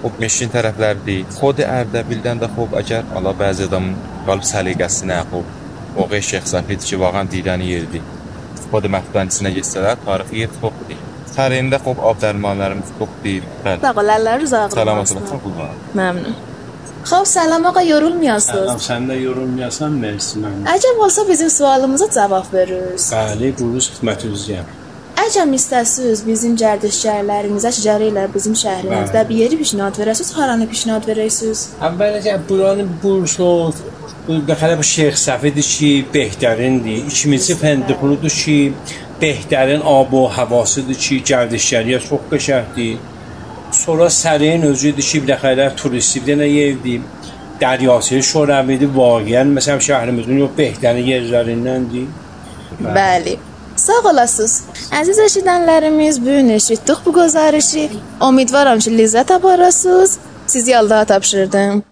Xob 0.02 0.20
meşin 0.22 0.50
tərəflərdi. 0.54 1.16
Xod 1.34 1.58
Ərdəbildən 1.64 2.38
də 2.42 2.48
xob 2.54 2.76
əgər 2.78 3.08
ala 3.18 3.32
bəzidəm 3.40 3.88
qalb 4.28 4.44
səliqəsinə 4.46 5.18
xob. 5.32 5.48
O 5.98 6.06
qey 6.12 6.22
Şeyx 6.30 6.52
Səfid 6.54 6.86
ki 6.88 7.00
vağan 7.02 7.30
didəni 7.32 7.72
yerdi. 7.72 8.02
Xod 8.68 8.86
məftançısına 8.94 9.50
getsələr 9.56 9.98
tarixi 10.04 10.44
yer 10.44 10.54
xobdi. 10.60 10.98
Tarixində 11.34 11.82
xob 11.82 12.04
abdərmanlarımız 12.12 12.94
xobdi. 13.00 13.34
Dağlarlar 13.82 14.46
uzaqdır. 14.46 14.80
Salamatlıqla 14.82 15.42
qullanın. 15.46 15.82
Məmnun. 16.00 16.38
Xov 17.10 17.24
salam 17.24 17.66
ağa 17.66 17.82
yorulmuyorsunuz. 17.82 18.66
Salam 18.66 18.80
sen 18.80 19.08
de 19.08 19.14
yorulmuyorsan 19.14 19.92
mersi 19.92 20.38
mənim. 20.38 20.64
Acaba 20.74 21.04
olsa 21.04 21.28
bizim 21.28 21.50
sualımıza 21.50 22.10
cevap 22.10 22.54
veririz. 22.54 23.12
Bəli, 23.12 23.54
buyuruz 23.58 23.90
xidmətinizdəyəm. 23.94 24.77
Əcəb 25.28 25.50
istəsiz 25.52 26.22
bizim 26.24 26.54
gərdişgərlərimizə 26.56 27.68
şəcərə 27.76 28.06
ilə 28.08 28.22
bizim 28.32 28.54
şəhrimizdə 28.56 29.24
bir 29.28 29.40
yeri 29.42 29.56
pişnad 29.60 29.98
verəsiz, 30.00 30.30
haranı 30.32 30.64
pişnad 30.70 31.04
verəsiz? 31.04 31.64
Əvvəlcə 31.84 32.36
buranın 32.48 32.94
burşot 33.02 33.82
Bəxələ 34.48 34.78
bu 34.80 34.86
Şeyx 34.88 35.26
Səfidir 35.28 35.66
ki, 35.74 35.90
Behtərindir. 36.14 37.10
İkincisi 37.10 37.56
Fəndiquludur 37.60 38.32
ki, 38.38 38.56
Behtərin 39.20 39.84
ab 39.92 40.14
və 40.14 40.22
havasıdır 40.38 40.98
ki, 41.04 41.20
gərdişgəriyə 41.32 42.00
çox 42.06 42.24
qəşəngdir. 42.32 42.96
Sonra 43.82 44.08
Sərin 44.20 44.64
özüdür 44.70 45.08
ki, 45.10 45.22
biləxələ 45.26 45.68
turisti 45.82 46.24
bir 46.24 46.32
dənə 46.32 46.48
yerdir. 46.54 47.04
Dəryası 47.60 48.22
Şoravidir, 48.32 48.94
vaqəən 48.96 49.52
məsələn 49.60 49.84
şəhrimizin 49.90 50.40
yox 50.44 50.56
Behtərin 50.62 51.12
yerlərindəndir. 51.12 52.08
Bəli. 52.88 53.38
Sağ 53.88 54.08
olasınız. 54.08 54.54
Əziz 55.00 55.18
eşidənlərimiz, 55.24 56.18
bu 56.20 56.32
gün 56.36 56.50
eşitdik 56.58 57.06
bu 57.06 57.12
göstərişi. 57.16 57.86
Ümidvaram 58.26 58.82
ki, 58.84 58.90
ləzzət 58.98 59.32
aparasınız. 59.32 60.18
Sizi 60.46 60.76
Allaha 60.76 61.04
tapşırdım. 61.04 61.82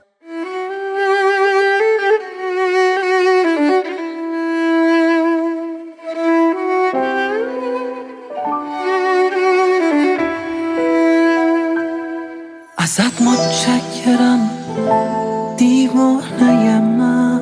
ازت 12.85 13.17
متشکرم 13.26 14.41
دیوانه 15.57 16.81
من 16.99 17.41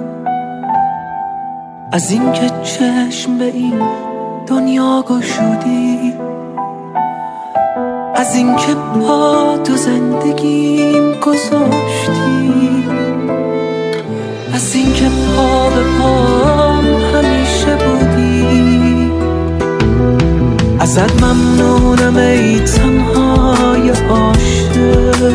از 1.93 2.11
اینکه 2.11 2.51
چشم 2.65 3.39
به 3.39 3.45
این 3.45 4.14
دنیا 4.47 5.05
گشودی. 5.09 6.15
از 8.15 8.35
اینکه 8.37 8.75
پا 8.75 9.59
تو 9.65 9.77
زندگیم 9.77 11.13
گذاشتی. 11.21 12.85
از 14.55 14.75
اینکه 14.75 15.05
پا 15.05 15.69
به 15.69 15.83
پام 15.99 16.85
همیشه 16.85 17.77
بودی. 17.77 19.11
ازت 20.79 21.23
ممنونم 21.23 22.17
ای 22.17 22.61
تنهای 22.61 23.91
عاشق. 23.91 25.33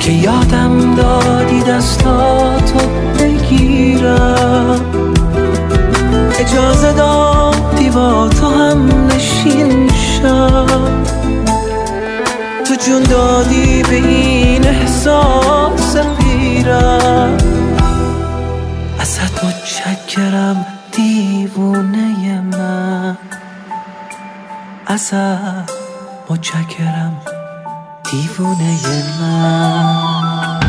که 0.00 0.12
یادم 0.12 0.94
دادی 0.94 1.62
دستاتو 1.62 2.78
بگیرم. 3.18 4.85
تو 8.28 8.48
هم 8.48 9.06
نشین 9.06 9.90
شم 9.90 11.02
تو 12.68 12.74
جون 12.74 13.02
دادی 13.02 13.82
به 13.82 13.94
این 13.96 14.66
احساس 14.66 15.96
پیرم 15.96 17.36
ازت 18.98 19.44
متشکرم 19.44 20.66
دیوونه 20.92 22.40
من. 22.40 23.18
ازت 24.86 25.70
متشکرم 26.30 27.20
دیوونه 28.10 28.76
من. 29.20 30.60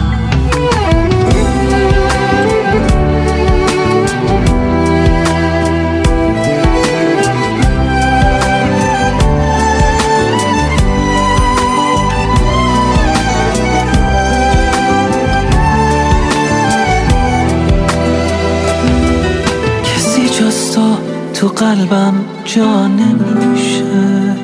تو 21.39 21.47
قلبم 21.47 22.13
جا 22.45 22.87
نمیشه. 22.87 24.35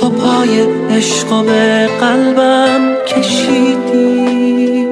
تو 0.00 0.10
پای 0.10 0.60
عشق 0.90 1.44
به 1.44 1.88
قلبم 2.00 2.80
کشیدی. 3.06 4.86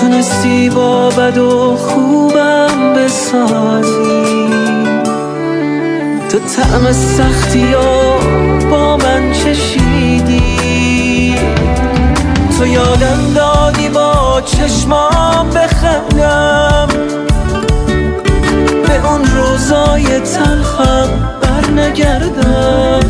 تونستی 0.00 0.70
با 0.70 1.10
بد 1.10 1.38
و 1.38 1.76
خوبم 1.76 2.94
بسازی. 2.94 4.48
تو 6.28 6.38
طعم 6.38 6.92
سختی 6.92 7.74
و 7.74 7.78
با 8.70 8.96
من 8.96 9.32
چشیدی. 9.32 10.44
تو 12.58 12.66
یادم 12.66 13.34
دادی 13.34 13.88
با 13.88 14.40
چشمام 14.40 15.50
بخندم. 15.50 16.69
اون 19.04 19.24
روزای 19.24 20.20
تلخم 20.20 21.08
بر 21.42 21.70
نگردم 21.82 23.00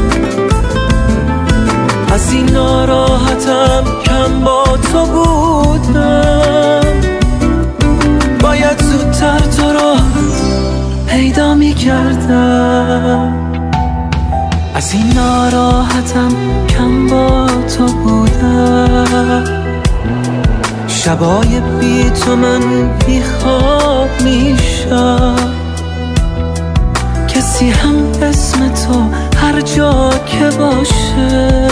از 2.12 2.32
این 2.32 2.50
ناراحتم 2.50 3.84
کم 4.04 4.40
با 4.44 4.64
تو 4.92 5.06
بودم. 5.06 6.80
باید 8.42 8.82
زودتر 8.82 9.38
تو 9.38 9.72
رو 9.72 9.94
پیدا 11.08 11.54
می 11.54 11.74
کردم 11.74 13.50
از 14.74 14.92
این 14.92 15.12
ناراحتم 15.14 16.28
کم 16.68 17.06
با 17.06 17.46
تو 17.76 17.86
بودم. 17.86 19.44
شبای 20.88 21.60
بی 21.80 22.10
تو 22.10 22.36
من 22.36 22.90
بی 23.06 23.22
خواب 23.22 24.08
میشم. 24.24 25.59
کسی 27.60 27.70
هم 27.70 28.12
اسم 28.22 28.68
تو 28.68 29.10
هر 29.36 29.60
جا 29.60 30.10
که 30.26 30.50
باشه. 30.58 31.68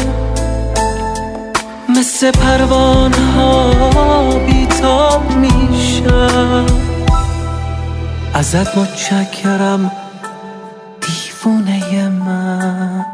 مثل 1.88 2.31
پروانه 2.31 3.33
ها 3.37 4.38
بیتاب 4.38 5.22
میشم. 5.37 6.66
ازت 8.35 8.79
متشکرم 8.79 9.90
دیوونه 11.01 12.09
من. 12.09 13.07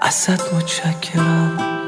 ازت 0.00 0.54
متشکرم. 0.54 1.79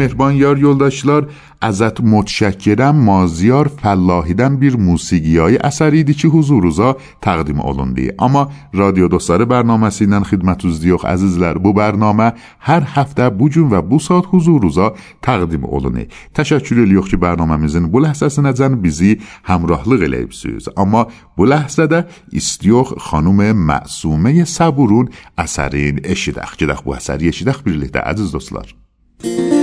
مهربان 0.00 0.34
یار 0.34 0.58
یولداشلار 0.58 1.30
ازت 1.60 2.00
متشکرم 2.00 2.96
مازیار 2.96 3.68
فلاحیدن 3.68 4.56
بیر 4.56 4.76
موسیقی 4.76 5.38
های 5.38 5.56
اثری 5.56 6.04
دیچی 6.04 6.28
حضور 6.28 6.62
روزا 6.62 6.96
تقدیم 7.22 7.60
اولندی 7.60 8.12
اما 8.18 8.50
رادیو 8.72 9.08
دوستار 9.08 9.44
برنامه 9.44 9.90
سینن 9.90 10.22
خدمت 10.22 10.64
از 10.64 10.80
دیوخ 10.80 11.04
عزیزلر 11.04 11.58
بو 11.58 11.72
برنامه. 11.72 12.32
هر 12.60 12.82
هفته 12.86 13.30
بو 13.30 13.48
و 13.70 13.82
بو 13.82 13.98
ساعت 13.98 14.24
حضور 14.26 14.62
روزا 14.62 14.94
تقدیم 15.22 15.64
اولندی 15.64 16.06
تشکر 16.34 16.80
الیوخ 16.80 17.08
که 17.08 17.16
برنامه 17.16 17.56
میزن 17.56 17.86
بو 17.86 18.00
لحظه 18.00 18.28
سنزن 18.28 18.74
بیزی 18.74 19.20
همراهلی 19.44 19.96
غلیب 19.96 20.30
سوز. 20.30 20.68
اما 20.76 21.06
بو 21.36 21.44
لحظه 21.44 21.86
ده 21.86 22.06
استیوخ 22.32 22.92
خانوم 22.98 23.52
معصومه 23.52 24.44
صبورون 24.44 25.08
اثرین 25.38 26.00
اشیدخ. 26.04 26.56
جدخ 26.56 26.82
بو 26.82 26.94
اثری 26.94 27.28
اشیدخ. 27.28 27.62
بیرلیده 27.62 28.00
عزیز 28.00 28.32
دوستلار. 28.32 28.74
Thank 29.22 29.52
you. 29.52 29.59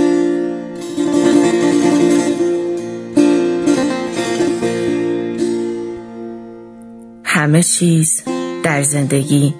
همه 7.38 7.62
چیز 7.62 8.22
در 8.62 8.82
زندگی 8.82 9.54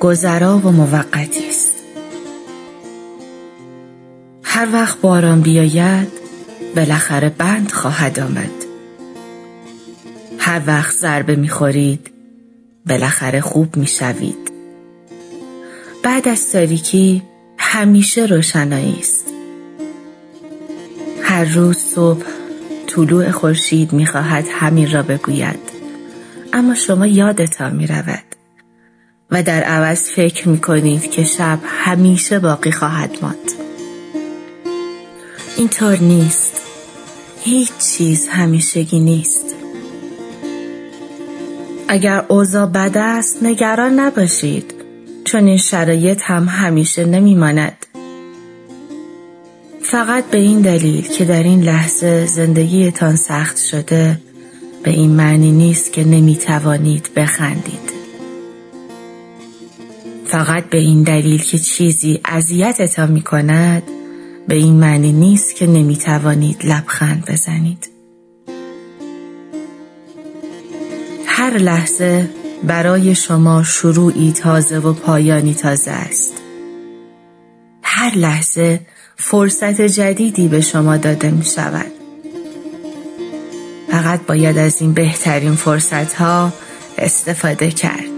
گذرا 0.00 0.58
و 0.58 0.72
موقتی 0.72 1.48
است. 1.48 1.76
هر 4.42 4.68
وقت 4.72 5.00
باران 5.00 5.40
بیاید 5.40 6.08
بالاخره 6.76 7.28
بند 7.28 7.72
خواهد 7.72 8.20
آمد. 8.20 8.50
هر 10.38 10.62
وقت 10.66 10.96
ضربه 10.96 11.36
می‌خورید 11.36 12.10
بالاخره 12.86 13.40
خوب 13.40 13.76
می‌شوید. 13.76 14.52
بعد 16.02 16.28
از 16.28 16.52
تاریکی 16.52 17.22
همیشه 17.58 18.26
روشنایی 18.26 18.96
است. 18.98 19.26
هر 21.22 21.44
روز 21.44 21.78
صبح 21.78 22.24
طلوع 22.86 23.30
خورشید 23.30 23.92
می‌خواهد 23.92 24.46
همین 24.50 24.92
را 24.92 25.02
بگوید. 25.02 25.71
اما 26.52 26.74
شما 26.74 27.06
یادتان 27.06 27.76
می‌رود. 27.76 28.24
و 29.30 29.42
در 29.42 29.62
عوض 29.62 30.10
فکر 30.10 30.48
می‌کنید 30.48 31.10
که 31.10 31.24
شب 31.24 31.58
همیشه 31.66 32.38
باقی 32.38 32.72
خواهد 32.72 33.18
ماند. 33.22 33.52
اینطور 35.56 35.96
نیست. 35.96 36.60
هیچ 37.40 37.70
چیز 37.78 38.28
همیشگی 38.28 39.00
نیست. 39.00 39.54
اگر 41.88 42.24
اوضاع 42.28 42.66
بد 42.66 42.92
است 42.94 43.42
نگران 43.42 44.00
نباشید. 44.00 44.74
چون 45.24 45.46
این 45.46 45.58
شرایط 45.58 46.20
هم 46.22 46.44
همیشه 46.44 47.04
نمیماند. 47.04 47.86
فقط 49.82 50.24
به 50.24 50.38
این 50.38 50.60
دلیل 50.60 51.08
که 51.08 51.24
در 51.24 51.42
این 51.42 51.62
لحظه 51.62 52.26
زندگیتان 52.26 53.16
سخت 53.16 53.58
شده 53.58 54.20
به 54.82 54.90
این 54.90 55.10
معنی 55.10 55.52
نیست 55.52 55.92
که 55.92 56.04
نمی‌توانید 56.04 57.10
بخندید 57.16 57.92
فقط 60.26 60.64
به 60.64 60.78
این 60.78 61.02
دلیل 61.02 61.42
که 61.42 61.58
چیزی 61.58 62.20
اذیتتان 62.24 63.12
می 63.12 63.22
کند 63.22 63.82
به 64.48 64.54
این 64.54 64.74
معنی 64.74 65.12
نیست 65.12 65.56
که 65.56 65.66
نمی 65.66 65.96
توانید 65.96 66.66
لبخند 66.66 67.24
بزنید. 67.30 67.88
هر 71.26 71.58
لحظه 71.58 72.30
برای 72.64 73.14
شما 73.14 73.62
شروعی 73.62 74.32
تازه 74.32 74.78
و 74.78 74.92
پایانی 74.92 75.54
تازه 75.54 75.90
است. 75.90 76.32
هر 77.82 78.14
لحظه 78.14 78.80
فرصت 79.16 79.80
جدیدی 79.80 80.48
به 80.48 80.60
شما 80.60 80.96
داده 80.96 81.30
می 81.30 81.44
شود. 81.44 82.01
فقط 83.92 84.20
باید 84.26 84.58
از 84.58 84.80
این 84.82 84.92
بهترین 84.92 85.54
فرصت 85.54 86.14
ها 86.14 86.52
استفاده 86.98 87.70
کرد. 87.70 88.11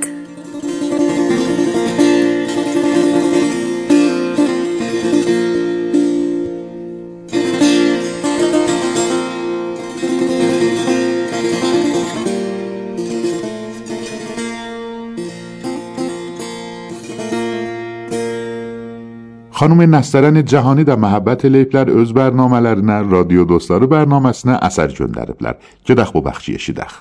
خانم 19.56 19.94
نسترن 19.94 20.44
جهانی 20.44 20.84
در 20.84 20.96
محبت 20.96 21.44
لیپلر 21.44 22.00
از 22.00 22.14
برنامه 22.14 22.60
لرنه 22.60 23.10
رادیو 23.10 23.44
دوستارو 23.44 23.86
برنامه 23.86 24.32
سنه 24.32 24.58
اثر 24.62 24.88
جن 24.88 25.06
لرپلر 25.06 25.52
که 25.84 25.94
دخ 25.94 26.16
ببخشی 26.16 26.54
اشی 26.54 26.72
دخ. 26.72 26.98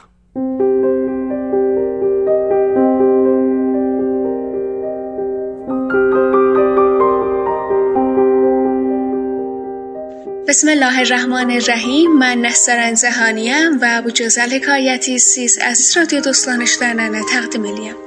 بسم 10.47 10.67
الله 10.67 10.99
الرحمن 10.99 11.51
الرحیم. 11.51 12.11
من 12.19 12.37
نصر 12.37 12.79
انزهانیم 12.79 13.77
و 13.81 13.85
ابو 13.89 14.09
جزل 14.09 14.59
کایتی 14.59 15.19
سیز 15.19 15.59
از 15.61 15.97
رادیو 15.97 16.21
دوستانش 16.21 16.77
در 16.81 16.93
ننه 16.93 17.21
تقدیم 17.33 17.65
الیم 17.65 18.02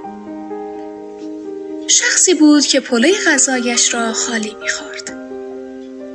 شخصی 1.88 2.34
بود 2.34 2.66
که 2.66 2.80
پلوی 2.80 3.14
غذایش 3.26 3.94
را 3.94 4.12
خالی 4.12 4.56
می‌خورد. 4.60 5.12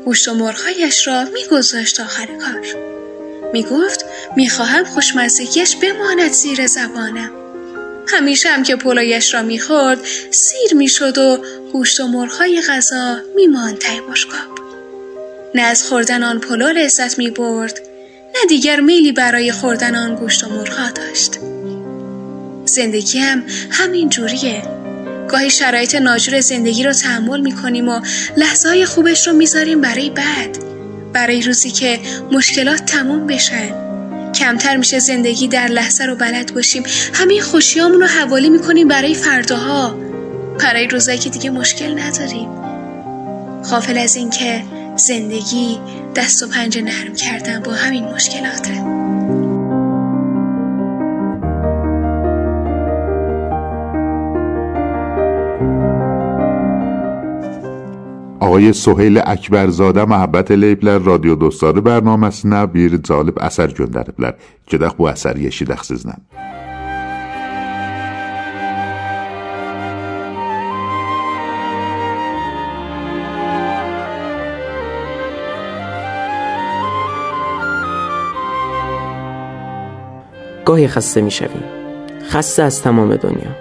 گوشت 0.06 0.28
و 0.28 0.34
مرغهایش 0.34 1.08
را 1.08 1.24
میگذاشت 1.24 2.00
آخر 2.00 2.26
کار. 2.26 2.66
می‌گفت 3.54 4.06
می‌خواهم 4.36 4.84
خوشمزگیش 4.84 5.76
بماند 5.76 6.32
زیر 6.32 6.68
زبانم. 6.68 7.32
همیشه 8.08 8.50
هم 8.50 8.64
که 8.64 8.76
پلویش 8.76 9.34
را 9.34 9.42
می‌خورد 9.42 10.00
سیر 10.32 10.74
می‌شد 10.74 11.18
و 11.18 11.38
گوشت 11.72 12.00
و 12.00 12.08
مرغهای 12.08 12.62
غذا 12.62 13.18
میماند 13.36 13.78
ته 13.78 14.02
بشقاب 14.12 14.60
نه 15.56 15.62
از 15.62 15.84
خوردن 15.84 16.24
آن 16.24 16.40
پلو 16.40 16.68
لذت 16.68 17.18
می‌برد 17.18 17.82
نه 18.36 18.46
دیگر 18.50 18.80
میلی 18.80 19.12
برای 19.12 19.52
خوردن 19.52 19.96
آن 19.96 20.16
گوشت 20.16 20.44
و 20.44 20.50
مرغها 20.50 20.92
داشت. 20.92 21.40
هم 23.16 23.44
همین 23.72 24.10
جوریه. 24.10 24.64
گاهی 25.32 25.50
شرایط 25.50 25.96
ناجور 25.96 26.40
زندگی 26.40 26.84
رو 26.84 26.94
تحمل 26.94 27.42
می‌کنیم 27.42 27.90
و 27.90 28.02
لحظه 28.38 28.70
های 28.70 28.86
خوبش 28.86 29.28
رو 29.28 29.34
می‌ذاریم 29.34 29.82
برای 29.82 30.10
بعد. 30.10 30.58
برای 31.14 31.42
روزی 31.42 31.72
که 31.72 32.00
مشکلات 32.32 32.86
تموم 32.86 33.28
بشن. 33.28 33.70
کمتر 34.34 34.78
میشه 34.78 35.00
زندگی 35.00 35.48
در 35.48 35.68
لحظه 35.68 36.06
رو 36.06 36.16
بلد 36.16 36.54
باشیم. 36.54 36.84
همین 37.14 37.42
خوشیامون 37.42 38.02
رو 38.02 38.08
حوالی 38.08 38.50
می‌کنیم 38.50 38.88
برای 38.88 39.14
فرداها. 39.14 39.98
برای 40.60 40.88
روزایی 40.88 41.18
که 41.18 41.30
دیگه 41.30 41.50
مشکل 41.50 42.00
نداریم. 42.00 42.50
غافل 43.70 43.98
از 43.98 44.16
اینکه 44.16 44.64
زندگی 44.96 45.80
دست 46.16 46.44
و 46.44 46.48
پنجه 46.48 46.82
نرم 46.82 47.16
کردن 47.16 47.60
با 47.60 47.72
همین 47.72 48.04
مشکلاته 48.04 48.82
آقای 58.42 58.74
سهیل 58.74 59.22
اکبرزاده 59.26 60.06
محبت 60.06 60.52
لیپلر 60.52 61.00
رادیو 61.00 61.36
دوستار 61.36 61.82
برنامه 61.82 62.30
سنه 62.30 62.66
بیر 62.66 62.98
جالب 62.98 63.40
اثر 63.40 63.68
گندربلر 63.68 64.34
جدخ 64.68 64.94
بو 64.94 65.08
اثر 65.08 65.38
یشی 65.38 65.66
دخسیز 65.66 66.08
نم 66.08 66.22
گاهی 80.66 80.88
خسته 80.88 81.22
می 81.22 81.32
شویم. 81.32 81.64
خسته 82.30 82.64
از 82.64 82.82
تمام 82.82 83.16
دنیا. 83.16 83.56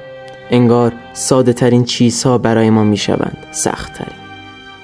انگار 0.50 0.92
ساده 1.12 1.52
ترین 1.52 1.84
چیزها 1.84 2.38
برای 2.38 2.70
ما 2.70 2.84
می 2.84 2.96
شوند 2.96 3.36
سخت 3.52 3.94
ترین 3.94 4.29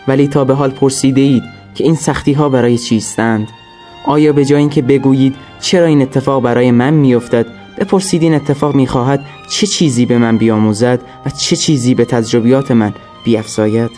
ولی 0.08 0.28
تا 0.28 0.44
به 0.44 0.54
حال 0.54 0.70
پرسیده 0.70 1.20
اید 1.20 1.42
که 1.74 1.84
این 1.84 1.94
سختی 1.94 2.32
ها 2.32 2.48
برای 2.48 2.78
چیستند 2.78 3.48
آیا 4.06 4.32
به 4.32 4.44
جای 4.44 4.58
اینکه 4.58 4.82
بگویید 4.82 5.36
چرا 5.60 5.86
این 5.86 6.02
اتفاق 6.02 6.42
برای 6.42 6.70
من 6.70 6.94
میافتد 6.94 7.46
بپرسید 7.78 8.22
این 8.22 8.34
اتفاق 8.34 8.74
می‌خواهد 8.74 9.20
چه 9.50 9.66
چیزی 9.66 10.06
به 10.06 10.18
من 10.18 10.38
بیاموزد 10.38 11.00
و 11.26 11.30
چه 11.30 11.56
چیزی 11.56 11.94
به 11.94 12.04
تجربیات 12.04 12.70
من 12.70 12.94
بیافزاید؟ 13.24 13.90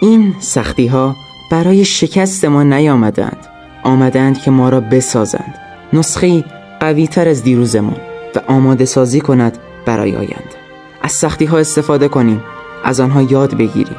این 0.00 0.34
سختی 0.40 0.86
ها 0.86 1.16
برای 1.50 1.84
شکست 1.84 2.44
ما 2.44 2.62
نیامدند. 2.62 3.46
آمدند 3.82 4.38
که 4.42 4.50
ما 4.50 4.68
را 4.68 4.80
بسازند. 4.80 5.54
نسخه 5.92 6.44
قوی 6.80 7.06
تر 7.06 7.28
از 7.28 7.42
دیروزمان 7.42 7.96
و 8.34 8.40
آماده 8.46 8.84
سازی 8.84 9.20
کند 9.20 9.58
برای 9.86 10.16
آینده. 10.16 10.58
از 11.02 11.12
سختی 11.12 11.44
ها 11.44 11.58
استفاده 11.58 12.08
کنیم 12.08 12.42
از 12.84 13.00
آنها 13.00 13.22
یاد 13.22 13.54
بگیریم. 13.54 13.96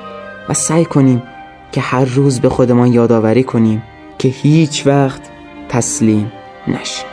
و 0.49 0.53
سعی 0.53 0.85
کنیم 0.85 1.23
که 1.71 1.81
هر 1.81 2.05
روز 2.05 2.39
به 2.39 2.49
خودمان 2.49 2.93
یادآوری 2.93 3.43
کنیم 3.43 3.83
که 4.17 4.27
هیچ 4.27 4.88
وقت 4.88 5.21
تسلیم 5.69 6.31
نشیم. 6.67 7.09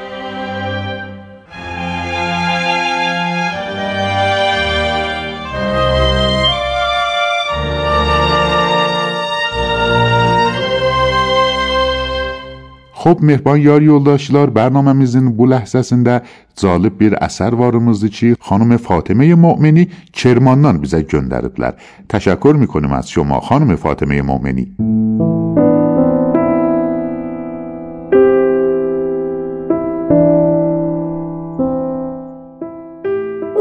Xo'p, 13.06 13.20
mehmon 13.22 13.56
yor 13.56 13.82
yo'ldoshlar, 13.82 14.54
barnomamizin 14.54 15.38
bu 15.38 15.50
lahzasında 15.50 16.22
zalib 16.54 17.00
bir 17.00 17.12
varımızdı 17.52 18.08
ki, 18.08 18.34
xanım 18.40 18.76
Fatıme 18.76 19.34
Mu'mini 19.34 19.88
Kermandan 20.12 20.76
bizə 20.82 21.00
göndəriblər. 21.12 21.72
Təşəkkür 22.08 22.54
می‌کنیم 22.56 22.92
از 22.92 23.08
شما 23.08 23.40
خانم 23.40 23.76
فاطمه 23.76 24.22
مؤمنی. 24.22 24.66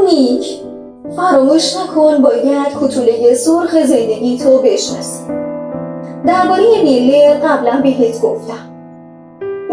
نیک 0.06 0.46
فراموش 1.16 1.76
نکن 1.76 2.22
باید 2.22 2.72
کتوله 2.80 3.34
سرخ 3.34 3.72
زندگی 3.84 4.38
تو 4.38 4.58
بشناسی 4.64 5.22
درباره 6.26 6.82
میله 6.84 7.40
قبلا 7.44 7.80
بهت 7.82 8.20
گفتم 8.20 8.65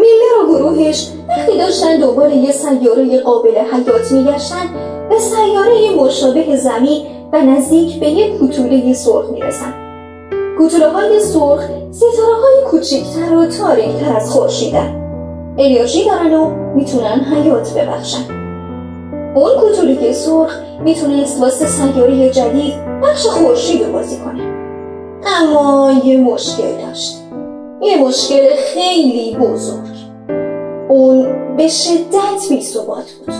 میله 0.04 0.42
و 0.42 0.58
گروهش 0.58 1.08
وقتی 1.28 1.58
داشتن 1.58 1.96
دنبال 1.96 2.32
یه 2.32 2.52
سیاره 2.52 3.20
قابل 3.20 3.50
حیات 3.50 4.12
میگشتن 4.12 4.66
به 5.10 5.18
سیاره 5.18 5.96
مشابه 5.96 6.56
زمین 6.56 7.06
و 7.32 7.40
نزدیک 7.40 8.00
به 8.00 8.06
یک 8.06 8.38
کوتوله 8.38 8.92
سرخ 8.92 9.30
می‌رسن. 9.30 9.74
کوتوله 10.58 10.88
های 10.88 11.20
سرخ 11.20 11.64
ستاره 11.90 12.34
های 12.42 12.64
کوچکتر 12.70 13.34
و 13.36 13.46
تاریکتر 13.46 14.16
از 14.16 14.30
خورشیدن 14.30 15.00
انرژی 15.58 16.04
دارن 16.04 16.34
و 16.34 16.50
می‌تونن 16.74 17.20
حیات 17.34 17.78
ببخشن. 17.78 18.24
اون 19.34 19.50
کوتوله 19.60 20.12
سرخ 20.12 20.58
می‌تونست 20.84 21.40
واسه 21.40 21.66
سیاره 21.66 22.30
جدید 22.30 22.74
بخش 23.02 23.26
خورشید 23.26 23.92
بازی 23.92 24.16
کنه. 24.16 24.42
اما 25.40 25.92
یه 26.04 26.20
مشکل 26.20 26.86
داشت. 26.86 27.20
یه 27.82 28.02
مشکل 28.02 28.42
خیلی 28.74 29.36
بزرگ. 29.36 29.93
اون 30.88 31.26
به 31.56 31.68
شدت 31.68 32.48
بی 32.48 32.62
بود. 33.26 33.34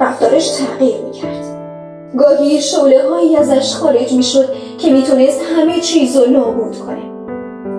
رفتارش 0.00 0.48
تغییر 0.48 0.96
می‌کرد. 1.06 1.44
گاهی 2.18 2.60
شعله 2.60 3.08
هایی 3.08 3.36
ازش 3.36 3.74
خارج 3.74 4.12
می‌شد 4.12 4.48
که 4.78 4.90
می‌تونست 4.90 5.40
همه 5.56 5.80
چیز 5.80 6.16
رو 6.16 6.30
نابود 6.30 6.78
کنه. 6.78 7.02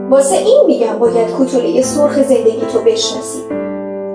واسه 0.09 0.35
این 0.35 0.63
میگم 0.67 0.99
باید 0.99 1.27
کتوله 1.39 1.81
سرخ 1.81 2.23
زندگی 2.23 2.61
تو 2.73 2.79
بشناسی. 2.79 3.39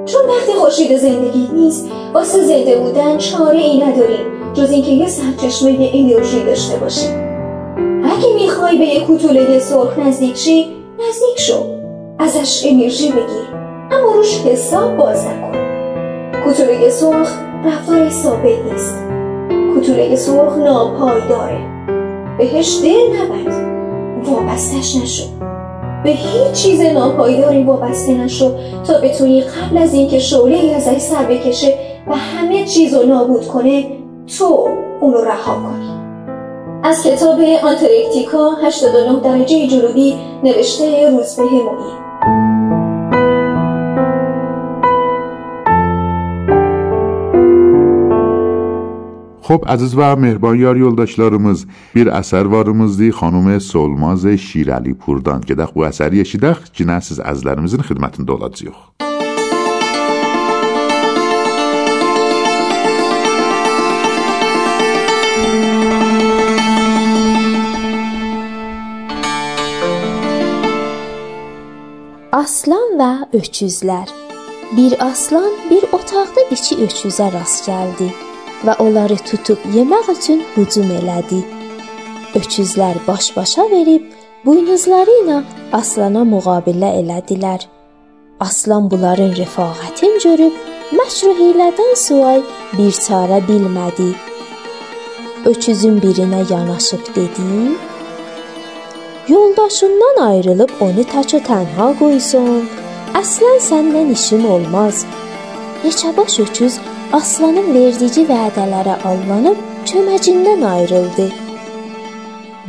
چون 0.06 0.22
وقتی 0.28 0.52
خورشید 0.52 0.96
زندگی 0.96 1.48
نیست 1.52 1.88
واسه 2.14 2.44
زنده 2.44 2.76
بودن 2.76 3.18
چاره 3.18 3.58
ای 3.58 3.80
نداریم 3.80 4.26
جز 4.54 4.70
اینکه 4.70 4.90
یه 4.90 5.08
سرچشمه 5.08 5.90
انرژی 5.94 6.44
داشته 6.44 6.76
باشی 6.76 7.06
اگه 8.04 8.34
می‌خوای 8.34 8.78
به 8.78 8.84
یه 8.84 9.00
کتوله 9.00 9.58
سرخ 9.58 9.98
نزدیک 9.98 10.36
شی 10.36 10.66
نزدیک 11.08 11.40
شو. 11.40 11.54
ازش 12.18 12.66
انرژی 12.66 13.08
بگیر. 13.08 13.63
اما 13.94 14.12
روش 14.12 14.40
حساب 14.46 14.96
باز 14.96 15.26
نکن. 15.26 15.58
کتوله 16.46 16.90
سرخ 16.90 17.28
رفتار 17.64 18.10
ثابت 18.10 18.58
نیست. 18.72 18.94
کتوله 19.76 20.16
سرخ 20.16 20.56
ناپایداره 20.56 21.58
بهش 22.38 22.78
دل 22.82 23.16
نبند. 23.16 23.54
وابستش 24.26 24.96
نشو. 24.96 25.24
به 26.04 26.10
هیچ 26.10 26.52
چیز 26.52 26.80
ناپایداری 26.80 27.64
وابسته 27.64 28.14
نشو 28.14 28.50
تا 28.86 29.00
بتونی 29.00 29.40
قبل 29.40 29.78
از 29.78 29.94
اینکه 29.94 30.18
شعله 30.18 30.56
ای 30.56 30.74
ازش 30.74 30.98
سر 30.98 31.24
بکشه 31.24 31.74
و 32.06 32.14
همه 32.14 32.64
چیز 32.64 32.94
رو 32.94 33.02
نابود 33.02 33.46
کنه 33.46 33.86
تو 34.38 34.68
اونو 35.00 35.18
رها 35.18 35.54
کنی. 35.54 35.94
از 36.82 37.02
کتاب 37.02 37.40
آنترکتیکا 37.64 38.50
89 38.62 39.20
درجه 39.20 39.66
جنوبی 39.66 40.14
نوشته 40.44 41.10
روزبه 41.10 41.42
مویی 41.42 42.53
Xo'p 49.44 49.62
aziz 49.68 49.92
va 49.96 50.16
mehrbonyar 50.16 50.76
yo'ldoshlarimiz, 50.76 51.66
bir 51.94 52.06
asar 52.18 52.46
borimizni 52.52 53.08
xonum 53.18 53.60
Solmaz 53.60 54.22
Shiralipurdan 54.46 55.40
kedaq 55.48 55.70
bu 55.76 55.84
asar 55.84 56.12
yeshidaq 56.20 56.58
jina 56.78 57.00
siz 57.00 57.20
azizlarimizning 57.20 57.84
xizmatida 57.88 58.32
olasiz. 58.36 58.68
Aslan 72.42 72.88
və 73.00 73.12
öküzlər. 73.40 74.08
Bir 74.76 74.92
aslan 75.10 75.52
bir 75.70 75.84
otaqda 75.92 76.40
iki 76.56 76.74
öküzə 76.86 77.28
rast 77.36 77.68
gəldi 77.68 78.33
və 78.66 78.76
onları 78.84 79.16
tutub 79.28 79.60
yemək 79.74 80.10
üçün 80.14 80.42
hücum 80.56 80.90
elədi. 80.98 81.40
Öküzlər 82.38 82.98
baş-başa 83.06 83.68
verib 83.70 84.10
buynuzları 84.44 85.16
ilə 85.22 85.38
aslana 85.80 86.24
müqabilə 86.34 86.90
elədilər. 87.00 87.66
Aslan 88.40 88.90
bunların 88.90 89.34
rəfaqətini 89.38 90.22
görüb 90.24 90.54
məşruhilədən 90.98 91.94
suay 92.06 92.40
bir 92.76 92.94
çarə 93.06 93.40
bilmədi. 93.48 94.08
Öküzün 95.50 96.00
birinə 96.02 96.40
yanaşıb 96.52 97.14
dedi: 97.16 97.48
Yoldaşından 99.28 100.16
ayrılıb 100.28 100.70
onu 100.80 101.04
taça 101.12 101.38
tənha 101.50 101.88
qoysun. 102.00 102.66
Aslan 103.20 103.58
səndən 103.68 104.12
işim 104.12 104.50
olmaz. 104.54 105.04
Neçəbaş 105.84 106.40
öküz 106.44 106.74
aslanın 107.14 107.68
verdiyi 107.74 108.24
vədələrə 108.26 108.96
allanıb 109.10 109.60
köməcindən 109.90 110.64
ayrıldı. 110.66 111.28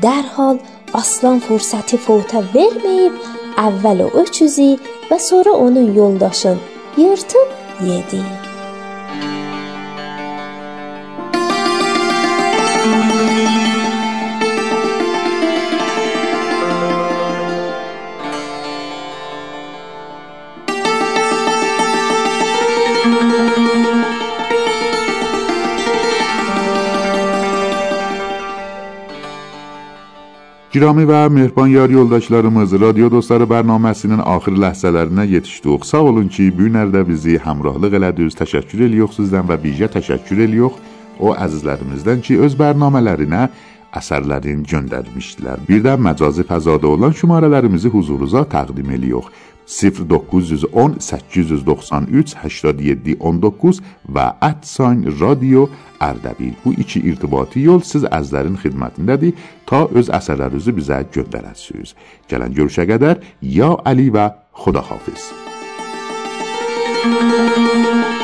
Dərhal 0.05 0.62
aslan 1.01 1.41
fürsəti 1.47 1.97
fota 2.05 2.43
verməyib 2.53 3.17
əvvəl 3.65 4.05
o 4.05 4.13
öküzü 4.21 4.71
və 5.10 5.21
sonra 5.29 5.58
onun 5.67 5.93
yoldaşın 5.97 6.60
yırtıb 6.97 7.88
yedi. 7.91 8.21
Girami 30.75 31.05
və 31.07 31.29
mehriban 31.31 31.69
yar 31.71 31.89
yoldaşlarımız, 31.89 32.73
Radio 32.81 33.07
Dostları 33.11 33.45
bərnaməsinin 33.47 34.19
axır 34.19 34.57
ləhzələrinə 34.59 35.23
yetişdik. 35.31 35.85
Sağ 35.88 36.01
olun 36.09 36.27
ki, 36.27 36.49
bu 36.51 36.65
günlərdə 36.65 37.05
bizi 37.07 37.38
həmrahlıq 37.39 37.95
elədiniz. 37.95 38.35
Təşəkkür 38.35 38.83
edirik 38.89 39.15
sizdən 39.15 39.47
və 39.47 39.55
birgə 39.63 39.88
təşəkkür 39.93 40.41
edirik 40.49 40.75
o 41.23 41.31
əzizlərimizdən 41.31 42.19
ki, 42.27 42.41
öz 42.43 42.59
bərnamələrinə 42.59 43.45
əsərlərin 44.01 44.67
göndərmişdilər. 44.67 45.63
Bir 45.69 45.79
də 45.85 45.95
məcazi 45.95 46.43
fəzada 46.43 46.91
olan 46.91 47.15
şumarələrimizi 47.15 47.93
huzurunuza 47.95 48.43
təqdim 48.43 48.91
edirik. 48.97 49.31
سفر 49.65 50.04
و 54.15 54.34
ات 54.41 54.65
رادیو 55.19 55.67
اردبیل 56.01 56.56
بو 56.63 56.73
ایچی 56.78 57.04
ارتباطی 57.06 57.60
یول 57.60 57.82
سیز 57.82 58.04
از 58.04 58.32
درین 58.32 58.56
خدمت 58.56 58.91
ندی 58.99 59.34
تا 59.65 59.89
از 59.95 60.10
اصلا 60.10 60.47
روزی 60.47 60.71
بیزه 60.71 61.04
گدر 61.04 61.45
از 61.45 61.58
سیز 61.58 61.93
گلن 62.30 62.51
گروشه 62.51 62.86
گدر 62.86 63.17
یا 63.41 63.82
علی 63.86 64.10
و 64.10 64.30
خدا 64.51 64.82
حافظ 64.82 65.32
Thank 67.08 68.10
you. 68.10 68.14